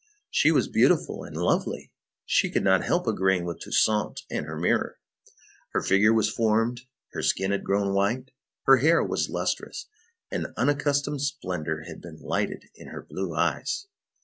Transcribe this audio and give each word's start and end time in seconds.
She 0.31 0.49
was 0.51 0.67
beautiful 0.67 1.23
and 1.23 1.37
lovely; 1.37 1.91
she 2.25 2.49
could 2.49 2.63
not 2.63 2.83
help 2.83 3.05
agreeing 3.05 3.45
with 3.45 3.59
Toussaint 3.59 4.21
and 4.31 4.47
her 4.47 4.57
mirror. 4.57 4.97
Her 5.73 5.83
figure 5.83 6.11
was 6.11 6.27
formed, 6.27 6.81
her 7.11 7.21
skin 7.21 7.51
had 7.51 7.63
grown 7.63 7.93
white, 7.93 8.31
her 8.63 8.77
hair 8.77 9.03
was 9.03 9.29
lustrous, 9.29 9.85
an 10.31 10.55
unaccustomed 10.57 11.21
splendor 11.21 11.83
had 11.87 12.01
been 12.01 12.17
lighted 12.19 12.63
in 12.73 12.87
her 12.87 13.03
blue 13.07 13.35
eyes. 13.35 13.85